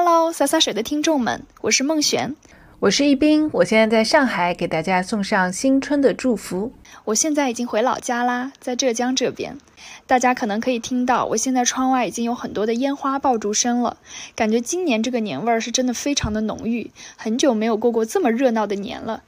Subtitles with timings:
[0.00, 2.36] Hello，洒洒水的听众们，我是孟璇，
[2.78, 6.72] 我是一冰，我现在在上海给大家送上新春的祝福。
[7.04, 9.58] 我现在已经回老家啦，在浙江这边，
[10.06, 13.96] 大家可能可以听到，我现在窗外已经有很多的烟花爆竹声了，
[14.36, 19.24] 感觉今年这个年味儿是真的非常的浓郁，很久没有过过这么热闹的年了。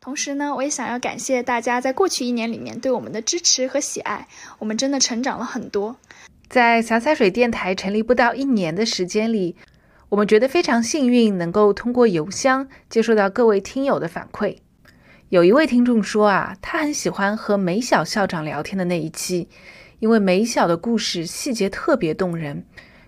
[0.00, 4.28] 同时呢，我也想要感谢大家在过去一年里面对我们的支持和喜爱，
[4.60, 5.96] 我们真的成长了很多。
[6.48, 9.56] 在洒洒水电台成立不到一年的时间里，
[10.14, 14.58] 我们觉得非常幸运，能够通过邮箱接收到各位听友的反馈。
[15.28, 19.48] 有一位听众说啊，他很喜欢和梅小校长聊天的那一期，
[19.98, 22.64] 因为梅小的故事细节特别动人，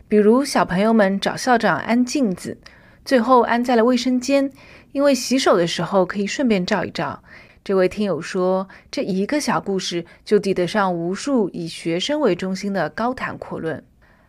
[0.08, 2.58] 比如小朋友们找校长安镜子，
[3.04, 4.50] 最后安在了卫生间。
[4.90, 7.22] 因为洗手的时候可以顺便照一照。
[7.62, 13.84] 这位听友说，这一个小故事就抵得上无数以学生为中心的高谈阔论。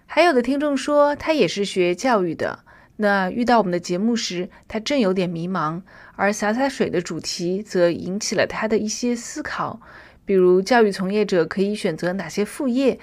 [0.05, 2.59] 还有的听众说，他也是学教育的，
[2.97, 5.81] 那遇到我们的节目时，他正有点迷茫，
[6.15, 9.79] 而洒洒水的主题则引起了他的一些思考，
[10.25, 12.99] 比如教育从业者可以选择哪些副业，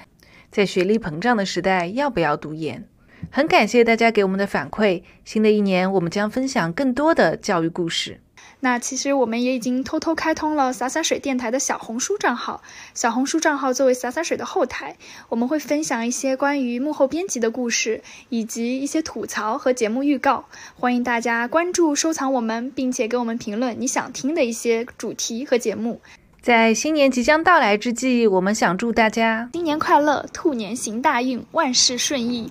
[0.51, 2.87] 在学历膨胀的时代要不要读研。
[3.31, 5.03] 很感谢大家给我们的反馈。
[5.25, 8.21] 新的一年，我们将分享更多的教育故事。
[8.61, 12.63] 那其实我们也已经偷偷开通了洒洒水电台的小红书账号。
[12.95, 14.97] 小红书账号作为洒洒水的后台，
[15.29, 20.47] 我们会分享一些关于幕后编辑的故事，以及一些吐槽和节目预告。
[20.79, 26.01] 欢迎大家关注、收藏我们，并且给我们评论你想听的一些主题和节目。
[26.41, 32.51] 在新年即将到来之际，我们想祝大家新年快乐，兔年行大运，万事顺意。